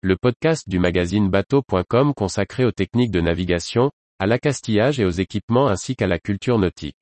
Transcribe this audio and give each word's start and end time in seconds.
le 0.00 0.16
podcast 0.16 0.68
du 0.68 0.78
magazine 0.78 1.28
bateau.com 1.28 2.14
consacré 2.14 2.64
aux 2.64 2.70
techniques 2.70 3.10
de 3.10 3.20
navigation, 3.20 3.90
à 4.20 4.26
l'accastillage 4.26 5.00
et 5.00 5.04
aux 5.04 5.10
équipements 5.10 5.66
ainsi 5.66 5.96
qu'à 5.96 6.06
la 6.06 6.20
culture 6.20 6.56
nautique. 6.56 6.94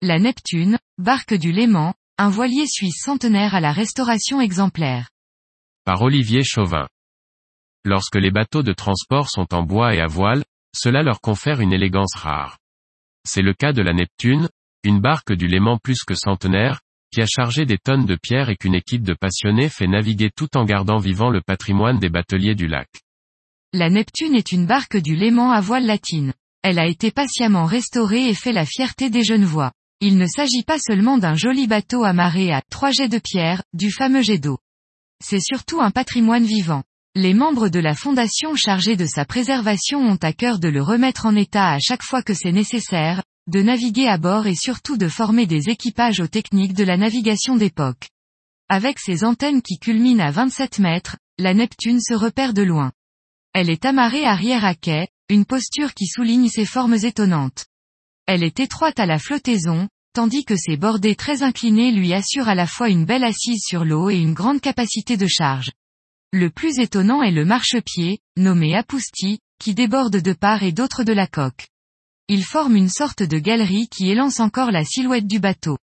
La 0.00 0.20
Neptune, 0.20 0.78
barque 0.98 1.34
du 1.34 1.50
Léman, 1.50 1.94
un 2.16 2.30
voilier 2.30 2.66
suisse 2.68 3.02
centenaire 3.02 3.56
à 3.56 3.60
la 3.60 3.72
restauration 3.72 4.40
exemplaire. 4.40 5.10
Par 5.84 6.02
Olivier 6.02 6.44
Chauvin. 6.44 6.86
Lorsque 7.88 8.16
les 8.16 8.30
bateaux 8.30 8.62
de 8.62 8.74
transport 8.74 9.30
sont 9.30 9.54
en 9.54 9.62
bois 9.62 9.94
et 9.94 10.00
à 10.02 10.06
voile, 10.06 10.44
cela 10.76 11.02
leur 11.02 11.22
confère 11.22 11.62
une 11.62 11.72
élégance 11.72 12.14
rare. 12.14 12.58
C'est 13.24 13.40
le 13.40 13.54
cas 13.54 13.72
de 13.72 13.80
la 13.80 13.94
Neptune, 13.94 14.50
une 14.84 15.00
barque 15.00 15.32
du 15.32 15.46
Léman 15.46 15.78
plus 15.82 16.04
que 16.04 16.14
centenaire, 16.14 16.82
qui 17.10 17.22
a 17.22 17.26
chargé 17.26 17.64
des 17.64 17.78
tonnes 17.78 18.04
de 18.04 18.14
pierres 18.14 18.50
et 18.50 18.56
qu'une 18.56 18.74
équipe 18.74 19.04
de 19.04 19.14
passionnés 19.14 19.70
fait 19.70 19.86
naviguer 19.86 20.30
tout 20.36 20.54
en 20.54 20.66
gardant 20.66 20.98
vivant 20.98 21.30
le 21.30 21.40
patrimoine 21.40 21.98
des 21.98 22.10
bateliers 22.10 22.54
du 22.54 22.66
lac. 22.66 22.90
La 23.72 23.88
Neptune 23.88 24.34
est 24.34 24.52
une 24.52 24.66
barque 24.66 24.98
du 24.98 25.16
Léman 25.16 25.50
à 25.50 25.62
voile 25.62 25.86
latine. 25.86 26.34
Elle 26.62 26.78
a 26.78 26.86
été 26.86 27.10
patiemment 27.10 27.64
restaurée 27.64 28.28
et 28.28 28.34
fait 28.34 28.52
la 28.52 28.66
fierté 28.66 29.08
des 29.08 29.24
Genevois. 29.24 29.72
Il 30.02 30.18
ne 30.18 30.26
s'agit 30.26 30.62
pas 30.62 30.78
seulement 30.78 31.16
d'un 31.16 31.36
joli 31.36 31.66
bateau 31.66 32.04
amarré 32.04 32.52
à 32.52 32.60
trois 32.68 32.90
jets 32.90 33.08
de 33.08 33.18
pierre, 33.18 33.62
du 33.72 33.90
fameux 33.90 34.20
jet 34.20 34.38
d'eau. 34.38 34.58
C'est 35.24 35.40
surtout 35.40 35.80
un 35.80 35.90
patrimoine 35.90 36.44
vivant. 36.44 36.82
Les 37.20 37.34
membres 37.34 37.68
de 37.68 37.80
la 37.80 37.96
fondation 37.96 38.54
chargés 38.54 38.94
de 38.94 39.04
sa 39.04 39.24
préservation 39.24 39.98
ont 39.98 40.18
à 40.22 40.32
cœur 40.32 40.60
de 40.60 40.68
le 40.68 40.80
remettre 40.80 41.26
en 41.26 41.34
état 41.34 41.72
à 41.72 41.80
chaque 41.80 42.04
fois 42.04 42.22
que 42.22 42.32
c'est 42.32 42.52
nécessaire, 42.52 43.24
de 43.48 43.60
naviguer 43.60 44.06
à 44.06 44.18
bord 44.18 44.46
et 44.46 44.54
surtout 44.54 44.96
de 44.96 45.08
former 45.08 45.44
des 45.44 45.68
équipages 45.68 46.20
aux 46.20 46.28
techniques 46.28 46.74
de 46.74 46.84
la 46.84 46.96
navigation 46.96 47.56
d'époque. 47.56 48.06
Avec 48.68 49.00
ses 49.00 49.24
antennes 49.24 49.62
qui 49.62 49.80
culminent 49.80 50.24
à 50.24 50.30
27 50.30 50.78
mètres, 50.78 51.16
la 51.38 51.54
Neptune 51.54 52.00
se 52.00 52.14
repère 52.14 52.54
de 52.54 52.62
loin. 52.62 52.92
Elle 53.52 53.68
est 53.68 53.84
amarrée 53.84 54.24
arrière 54.24 54.64
à 54.64 54.76
quai, 54.76 55.08
une 55.28 55.44
posture 55.44 55.94
qui 55.94 56.06
souligne 56.06 56.48
ses 56.48 56.66
formes 56.66 56.98
étonnantes. 57.02 57.66
Elle 58.26 58.44
est 58.44 58.60
étroite 58.60 59.00
à 59.00 59.06
la 59.06 59.18
flottaison, 59.18 59.88
tandis 60.12 60.44
que 60.44 60.54
ses 60.54 60.76
bordées 60.76 61.16
très 61.16 61.42
inclinées 61.42 61.90
lui 61.90 62.14
assurent 62.14 62.48
à 62.48 62.54
la 62.54 62.68
fois 62.68 62.90
une 62.90 63.06
belle 63.06 63.24
assise 63.24 63.64
sur 63.66 63.84
l'eau 63.84 64.08
et 64.08 64.20
une 64.20 64.34
grande 64.34 64.60
capacité 64.60 65.16
de 65.16 65.26
charge. 65.26 65.72
Le 66.32 66.50
plus 66.50 66.78
étonnant 66.78 67.22
est 67.22 67.30
le 67.30 67.46
marchepied, 67.46 68.18
nommé 68.36 68.74
apousti, 68.74 69.38
qui 69.58 69.74
déborde 69.74 70.20
de 70.20 70.32
part 70.34 70.62
et 70.62 70.72
d'autre 70.72 71.02
de 71.02 71.14
la 71.14 71.26
coque. 71.26 71.68
Il 72.28 72.44
forme 72.44 72.76
une 72.76 72.90
sorte 72.90 73.22
de 73.22 73.38
galerie 73.38 73.88
qui 73.88 74.10
élance 74.10 74.38
encore 74.38 74.70
la 74.70 74.84
silhouette 74.84 75.26
du 75.26 75.40
bateau. 75.40 75.78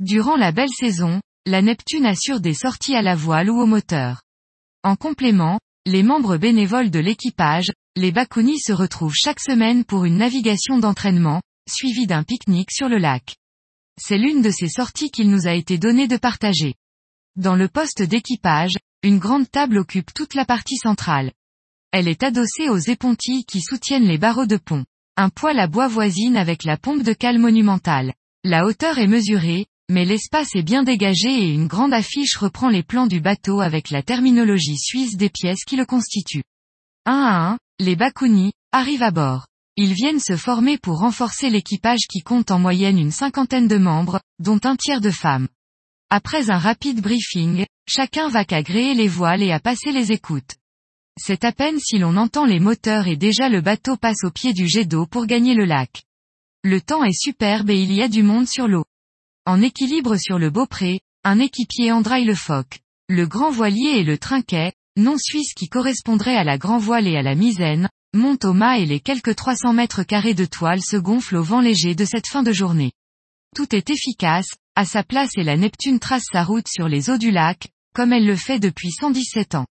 Durant 0.00 0.34
la 0.34 0.50
belle 0.50 0.72
saison, 0.76 1.20
la 1.46 1.62
Neptune 1.62 2.04
assure 2.04 2.40
des 2.40 2.52
sorties 2.52 2.96
à 2.96 3.02
la 3.02 3.14
voile 3.14 3.48
ou 3.48 3.60
au 3.60 3.66
moteur. 3.66 4.22
En 4.82 4.96
complément, 4.96 5.60
les 5.86 6.02
membres 6.02 6.36
bénévoles 6.36 6.90
de 6.90 6.98
l'équipage, 6.98 7.70
les 7.94 8.10
Bakounis 8.10 8.58
se 8.58 8.72
retrouvent 8.72 9.14
chaque 9.14 9.40
semaine 9.40 9.84
pour 9.84 10.04
une 10.04 10.16
navigation 10.16 10.78
d'entraînement, 10.78 11.42
suivie 11.70 12.08
d'un 12.08 12.24
pique-nique 12.24 12.72
sur 12.72 12.88
le 12.88 12.98
lac. 12.98 13.36
C'est 13.96 14.18
l'une 14.18 14.42
de 14.42 14.50
ces 14.50 14.68
sorties 14.68 15.12
qu'il 15.12 15.30
nous 15.30 15.46
a 15.46 15.54
été 15.54 15.78
donné 15.78 16.08
de 16.08 16.16
partager. 16.16 16.74
Dans 17.36 17.54
le 17.54 17.68
poste 17.68 18.02
d'équipage, 18.02 18.72
une 19.02 19.18
grande 19.18 19.50
table 19.50 19.76
occupe 19.76 20.14
toute 20.14 20.32
la 20.32 20.46
partie 20.46 20.78
centrale. 20.78 21.32
Elle 21.92 22.08
est 22.08 22.22
adossée 22.22 22.70
aux 22.70 22.78
épontilles 22.78 23.44
qui 23.44 23.60
soutiennent 23.60 24.08
les 24.08 24.16
barreaux 24.16 24.46
de 24.46 24.56
pont. 24.56 24.86
Un 25.18 25.28
poêle 25.28 25.58
à 25.58 25.66
bois 25.66 25.86
voisine 25.86 26.38
avec 26.38 26.64
la 26.64 26.78
pompe 26.78 27.02
de 27.02 27.12
cale 27.12 27.38
monumentale. 27.38 28.14
La 28.42 28.64
hauteur 28.64 28.98
est 28.98 29.06
mesurée, 29.06 29.66
mais 29.90 30.06
l'espace 30.06 30.54
est 30.54 30.62
bien 30.62 30.82
dégagé 30.82 31.28
et 31.28 31.52
une 31.52 31.66
grande 31.66 31.92
affiche 31.92 32.36
reprend 32.36 32.70
les 32.70 32.82
plans 32.82 33.06
du 33.06 33.20
bateau 33.20 33.60
avec 33.60 33.90
la 33.90 34.02
terminologie 34.02 34.78
suisse 34.78 35.18
des 35.18 35.28
pièces 35.28 35.64
qui 35.66 35.76
le 35.76 35.84
constituent. 35.84 36.44
Un 37.04 37.20
à 37.20 37.50
un, 37.50 37.58
les 37.78 37.96
Bakounis, 37.96 38.52
arrivent 38.72 39.02
à 39.02 39.10
bord. 39.10 39.46
Ils 39.76 39.92
viennent 39.92 40.20
se 40.20 40.38
former 40.38 40.78
pour 40.78 41.00
renforcer 41.00 41.50
l'équipage 41.50 42.06
qui 42.10 42.20
compte 42.20 42.50
en 42.50 42.58
moyenne 42.58 42.98
une 42.98 43.10
cinquantaine 43.10 43.68
de 43.68 43.76
membres, 43.76 44.20
dont 44.38 44.58
un 44.64 44.74
tiers 44.74 45.02
de 45.02 45.10
femmes. 45.10 45.48
Après 46.08 46.50
un 46.50 46.58
rapide 46.58 47.00
briefing, 47.00 47.66
chacun 47.88 48.28
va 48.28 48.44
qu'à 48.44 48.62
gréer 48.62 48.94
les 48.94 49.08
voiles 49.08 49.42
et 49.42 49.50
à 49.50 49.58
passer 49.58 49.90
les 49.90 50.12
écoutes. 50.12 50.54
C'est 51.20 51.44
à 51.44 51.50
peine 51.50 51.80
si 51.80 51.98
l'on 51.98 52.16
entend 52.16 52.44
les 52.44 52.60
moteurs 52.60 53.08
et 53.08 53.16
déjà 53.16 53.48
le 53.48 53.60
bateau 53.60 53.96
passe 53.96 54.22
au 54.22 54.30
pied 54.30 54.52
du 54.52 54.68
jet 54.68 54.84
d'eau 54.84 55.06
pour 55.06 55.26
gagner 55.26 55.54
le 55.54 55.64
lac. 55.64 56.04
Le 56.62 56.80
temps 56.80 57.02
est 57.02 57.18
superbe 57.18 57.70
et 57.70 57.82
il 57.82 57.92
y 57.92 58.02
a 58.02 58.08
du 58.08 58.22
monde 58.22 58.46
sur 58.46 58.68
l'eau. 58.68 58.84
En 59.46 59.60
équilibre 59.60 60.16
sur 60.16 60.38
le 60.38 60.48
Beaupré, 60.50 61.00
un 61.24 61.40
équipier 61.40 61.90
endraille 61.90 62.24
le 62.24 62.36
phoque. 62.36 62.78
Le 63.08 63.26
grand 63.26 63.50
voilier 63.50 63.98
et 63.98 64.04
le 64.04 64.16
trinquet, 64.16 64.74
non 64.96 65.16
suisse 65.18 65.54
qui 65.54 65.68
correspondrait 65.68 66.36
à 66.36 66.44
la 66.44 66.56
grand 66.56 66.78
voile 66.78 67.08
et 67.08 67.16
à 67.16 67.22
la 67.22 67.34
misaine, 67.34 67.88
montent 68.14 68.44
au 68.44 68.52
mât 68.52 68.78
et 68.78 68.86
les 68.86 69.00
quelques 69.00 69.34
300 69.34 69.72
mètres 69.72 70.04
carrés 70.04 70.34
de 70.34 70.44
toile 70.44 70.82
se 70.82 70.96
gonflent 70.96 71.36
au 71.36 71.42
vent 71.42 71.60
léger 71.60 71.96
de 71.96 72.04
cette 72.04 72.28
fin 72.28 72.44
de 72.44 72.52
journée. 72.52 72.92
Tout 73.56 73.74
est 73.74 73.90
efficace, 73.90 74.48
à 74.76 74.84
sa 74.84 75.02
place 75.02 75.30
et 75.36 75.42
la 75.42 75.56
Neptune 75.56 75.98
trace 75.98 76.26
sa 76.30 76.44
route 76.44 76.68
sur 76.68 76.86
les 76.86 77.08
eaux 77.08 77.16
du 77.16 77.30
lac, 77.30 77.68
comme 77.94 78.12
elle 78.12 78.26
le 78.26 78.36
fait 78.36 78.58
depuis 78.58 78.92
117 78.92 79.54
ans. 79.54 79.66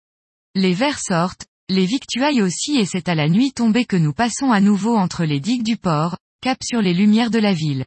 Les 0.56 0.74
vers 0.74 0.98
sortent, 0.98 1.46
les 1.68 1.86
victuailles 1.86 2.42
aussi 2.42 2.78
et 2.78 2.86
c'est 2.86 3.10
à 3.10 3.16
la 3.16 3.28
nuit 3.28 3.52
tombée 3.52 3.84
que 3.84 3.98
nous 3.98 4.14
passons 4.14 4.52
à 4.52 4.62
nouveau 4.62 4.96
entre 4.96 5.26
les 5.26 5.42
digues 5.42 5.64
du 5.64 5.76
port, 5.76 6.18
cap 6.42 6.58
sur 6.64 6.82
les 6.82 6.94
lumières 6.94 7.32
de 7.32 7.40
la 7.40 7.54
ville. 7.54 7.86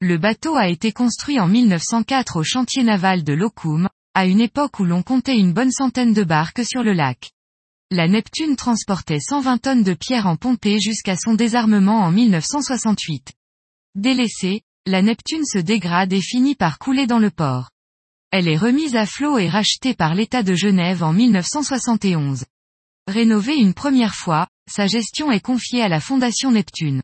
Le 0.00 0.18
bateau 0.18 0.56
a 0.56 0.68
été 0.68 0.90
construit 0.90 1.38
en 1.38 1.46
1904 1.46 2.36
au 2.36 2.42
chantier 2.42 2.82
naval 2.82 3.22
de 3.22 3.32
Locum, 3.32 3.88
à 4.14 4.26
une 4.26 4.40
époque 4.40 4.80
où 4.80 4.84
l'on 4.84 5.02
comptait 5.02 5.38
une 5.38 5.52
bonne 5.52 5.72
centaine 5.72 6.12
de 6.12 6.24
barques 6.24 6.64
sur 6.64 6.82
le 6.82 6.92
lac. 6.92 7.30
La 7.92 8.08
Neptune 8.08 8.56
transportait 8.56 9.20
120 9.20 9.58
tonnes 9.58 9.82
de 9.84 9.94
pierres 9.94 10.26
en 10.26 10.36
pompée 10.36 10.80
jusqu'à 10.80 11.16
son 11.16 11.34
désarmement 11.34 12.00
en 12.00 12.10
1968. 12.10 13.32
Délaissée, 13.94 14.62
la 14.88 15.02
Neptune 15.02 15.44
se 15.44 15.58
dégrade 15.58 16.14
et 16.14 16.22
finit 16.22 16.54
par 16.54 16.78
couler 16.78 17.06
dans 17.06 17.18
le 17.18 17.30
port. 17.30 17.70
Elle 18.30 18.48
est 18.48 18.56
remise 18.56 18.96
à 18.96 19.04
flot 19.04 19.38
et 19.38 19.48
rachetée 19.48 19.92
par 19.94 20.14
l'État 20.14 20.42
de 20.42 20.54
Genève 20.54 21.02
en 21.02 21.12
1971. 21.12 22.46
Rénovée 23.06 23.56
une 23.56 23.74
première 23.74 24.14
fois, 24.14 24.48
sa 24.66 24.86
gestion 24.86 25.30
est 25.30 25.40
confiée 25.40 25.82
à 25.82 25.88
la 25.88 26.00
Fondation 26.00 26.52
Neptune. 26.52 27.02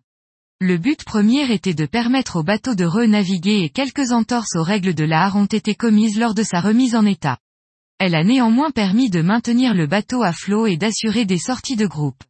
Le 0.60 0.78
but 0.78 1.04
premier 1.04 1.52
était 1.52 1.74
de 1.74 1.84
permettre 1.84 2.36
au 2.36 2.42
bateau 2.42 2.74
de 2.74 2.86
renaviguer 2.86 3.64
et 3.64 3.68
quelques 3.68 4.12
entorses 4.12 4.56
aux 4.56 4.62
règles 4.62 4.94
de 4.94 5.04
l'art 5.04 5.36
ont 5.36 5.44
été 5.44 5.74
commises 5.74 6.18
lors 6.18 6.34
de 6.34 6.42
sa 6.42 6.60
remise 6.60 6.94
en 6.94 7.04
état. 7.04 7.38
Elle 7.98 8.14
a 8.14 8.24
néanmoins 8.24 8.70
permis 8.70 9.10
de 9.10 9.20
maintenir 9.20 9.74
le 9.74 9.86
bateau 9.86 10.22
à 10.22 10.32
flot 10.32 10.66
et 10.66 10.78
d'assurer 10.78 11.26
des 11.26 11.38
sorties 11.38 11.76
de 11.76 11.86
groupe. 11.86 12.22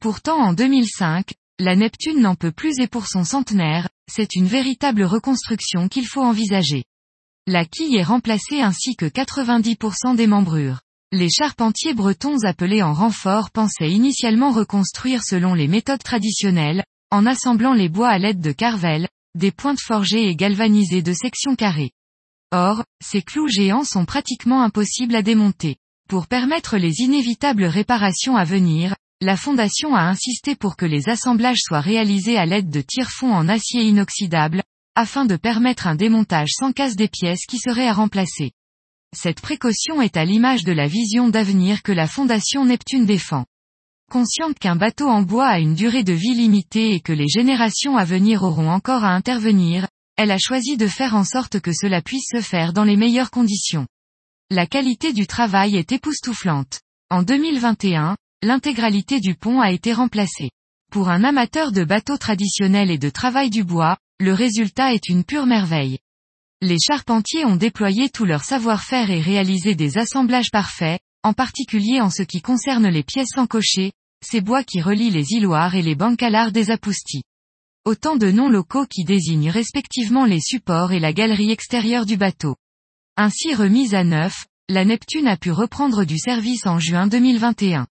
Pourtant 0.00 0.38
en 0.38 0.54
2005, 0.54 1.34
la 1.58 1.74
Neptune 1.74 2.20
n'en 2.20 2.34
peut 2.34 2.52
plus 2.52 2.80
et 2.80 2.86
pour 2.86 3.06
son 3.06 3.24
centenaire, 3.24 3.88
c'est 4.10 4.34
une 4.34 4.46
véritable 4.46 5.04
reconstruction 5.04 5.88
qu'il 5.88 6.06
faut 6.06 6.22
envisager. 6.22 6.84
La 7.46 7.64
quille 7.64 7.96
est 7.96 8.02
remplacée 8.02 8.60
ainsi 8.60 8.94
que 8.94 9.06
90% 9.06 10.16
des 10.16 10.26
membrures. 10.26 10.80
Les 11.12 11.30
charpentiers 11.30 11.94
bretons 11.94 12.36
appelés 12.44 12.82
en 12.82 12.92
renfort 12.92 13.50
pensaient 13.50 13.90
initialement 13.90 14.50
reconstruire 14.50 15.22
selon 15.22 15.54
les 15.54 15.68
méthodes 15.68 16.02
traditionnelles, 16.02 16.84
en 17.10 17.24
assemblant 17.24 17.72
les 17.72 17.88
bois 17.88 18.08
à 18.08 18.18
l'aide 18.18 18.40
de 18.40 18.52
carvelles, 18.52 19.08
des 19.34 19.52
pointes 19.52 19.80
forgées 19.80 20.28
et 20.28 20.36
galvanisées 20.36 21.02
de 21.02 21.12
sections 21.12 21.54
carrées. 21.54 21.92
Or, 22.52 22.84
ces 23.02 23.22
clous 23.22 23.48
géants 23.48 23.84
sont 23.84 24.04
pratiquement 24.04 24.62
impossibles 24.62 25.14
à 25.14 25.22
démonter. 25.22 25.76
Pour 26.08 26.26
permettre 26.26 26.76
les 26.76 27.00
inévitables 27.00 27.64
réparations 27.64 28.36
à 28.36 28.44
venir, 28.44 28.94
la 29.22 29.36
fondation 29.36 29.94
a 29.94 30.02
insisté 30.02 30.56
pour 30.56 30.76
que 30.76 30.84
les 30.84 31.08
assemblages 31.08 31.60
soient 31.60 31.80
réalisés 31.80 32.36
à 32.36 32.44
l'aide 32.44 32.68
de 32.68 32.82
tire-fonds 32.82 33.32
en 33.32 33.48
acier 33.48 33.82
inoxydable, 33.82 34.62
afin 34.94 35.24
de 35.24 35.36
permettre 35.36 35.86
un 35.86 35.94
démontage 35.94 36.50
sans 36.52 36.72
casse 36.72 36.96
des 36.96 37.08
pièces 37.08 37.46
qui 37.48 37.58
seraient 37.58 37.88
à 37.88 37.94
remplacer. 37.94 38.52
Cette 39.16 39.40
précaution 39.40 40.02
est 40.02 40.18
à 40.18 40.24
l'image 40.26 40.64
de 40.64 40.72
la 40.72 40.86
vision 40.86 41.28
d'avenir 41.30 41.82
que 41.82 41.92
la 41.92 42.06
fondation 42.06 42.66
Neptune 42.66 43.06
défend. 43.06 43.46
Consciente 44.10 44.58
qu'un 44.58 44.76
bateau 44.76 45.08
en 45.08 45.22
bois 45.22 45.48
a 45.48 45.58
une 45.58 45.74
durée 45.74 46.04
de 46.04 46.12
vie 46.12 46.34
limitée 46.34 46.92
et 46.92 47.00
que 47.00 47.12
les 47.12 47.28
générations 47.28 47.96
à 47.96 48.04
venir 48.04 48.42
auront 48.42 48.70
encore 48.70 49.04
à 49.04 49.14
intervenir, 49.14 49.88
elle 50.16 50.30
a 50.30 50.38
choisi 50.38 50.76
de 50.76 50.86
faire 50.86 51.14
en 51.16 51.24
sorte 51.24 51.60
que 51.60 51.72
cela 51.72 52.02
puisse 52.02 52.28
se 52.30 52.42
faire 52.42 52.74
dans 52.74 52.84
les 52.84 52.96
meilleures 52.96 53.30
conditions. 53.30 53.86
La 54.50 54.66
qualité 54.66 55.12
du 55.12 55.26
travail 55.26 55.76
est 55.76 55.92
époustouflante. 55.92 56.80
En 57.10 57.22
2021, 57.22 58.16
l'intégralité 58.46 59.18
du 59.18 59.34
pont 59.34 59.60
a 59.60 59.72
été 59.72 59.92
remplacée. 59.92 60.50
Pour 60.92 61.08
un 61.08 61.24
amateur 61.24 61.72
de 61.72 61.82
bateaux 61.82 62.16
traditionnels 62.16 62.92
et 62.92 62.98
de 62.98 63.10
travail 63.10 63.50
du 63.50 63.64
bois, 63.64 63.96
le 64.20 64.32
résultat 64.32 64.94
est 64.94 65.08
une 65.08 65.24
pure 65.24 65.46
merveille. 65.46 65.98
Les 66.62 66.78
charpentiers 66.78 67.44
ont 67.44 67.56
déployé 67.56 68.08
tout 68.08 68.24
leur 68.24 68.44
savoir-faire 68.44 69.10
et 69.10 69.20
réalisé 69.20 69.74
des 69.74 69.98
assemblages 69.98 70.52
parfaits, 70.52 71.00
en 71.24 71.32
particulier 71.32 72.00
en 72.00 72.08
ce 72.08 72.22
qui 72.22 72.40
concerne 72.40 72.86
les 72.86 73.02
pièces 73.02 73.30
sans 73.34 73.48
cocher, 73.48 73.90
ces 74.24 74.40
bois 74.40 74.62
qui 74.62 74.80
relient 74.80 75.10
les 75.10 75.32
îloirs 75.32 75.74
et 75.74 75.82
les 75.82 75.96
bancalars 75.96 76.52
des 76.52 76.70
Apoustis. 76.70 77.24
Autant 77.84 78.14
de 78.14 78.30
noms 78.30 78.48
locaux 78.48 78.86
qui 78.86 79.02
désignent 79.02 79.50
respectivement 79.50 80.24
les 80.24 80.40
supports 80.40 80.92
et 80.92 81.00
la 81.00 81.12
galerie 81.12 81.50
extérieure 81.50 82.06
du 82.06 82.16
bateau. 82.16 82.54
Ainsi 83.16 83.56
remise 83.56 83.96
à 83.96 84.04
neuf, 84.04 84.46
la 84.68 84.84
Neptune 84.84 85.26
a 85.26 85.36
pu 85.36 85.50
reprendre 85.50 86.04
du 86.04 86.16
service 86.16 86.64
en 86.66 86.78
juin 86.78 87.08
2021. 87.08 87.88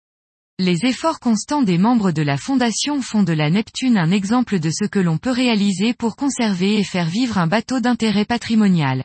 Les 0.57 0.85
efforts 0.85 1.19
constants 1.19 1.63
des 1.63 1.77
membres 1.77 2.13
de 2.13 2.21
la 2.21 2.37
Fondation 2.37 3.01
font 3.01 3.23
de 3.23 3.33
la 3.33 3.49
Neptune 3.49 3.97
un 3.97 4.09
exemple 4.09 4.57
de 4.57 4.69
ce 4.69 4.85
que 4.85 4.99
l'on 4.99 5.17
peut 5.17 5.31
réaliser 5.31 5.93
pour 5.93 6.15
conserver 6.15 6.77
et 6.77 6.85
faire 6.85 7.09
vivre 7.09 7.37
un 7.37 7.47
bateau 7.47 7.81
d'intérêt 7.81 8.23
patrimonial. 8.23 9.03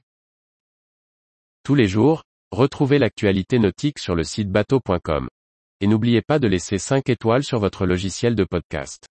Tous 1.65 1.75
les 1.75 1.89
jours, 1.89 2.23
retrouvez 2.53 3.01
l'actualité 3.01 3.59
nautique 3.59 3.99
sur 3.99 4.15
le 4.15 4.23
site 4.23 4.49
bateau.com. 4.49 5.29
Et 5.81 5.89
n'oubliez 5.89 6.23
pas 6.23 6.39
de 6.39 6.47
laisser 6.47 6.79
5 6.79 7.09
étoiles 7.09 7.43
sur 7.43 7.59
votre 7.59 7.85
logiciel 7.85 8.37
de 8.37 8.45
podcast. 8.45 9.10